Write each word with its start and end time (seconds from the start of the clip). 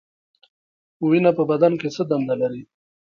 وینه 1.09 1.31
په 1.37 1.43
بدن 1.51 1.73
کې 1.81 1.87
څه 1.95 2.01
دنده 2.09 2.35
لري؟ 2.41 2.63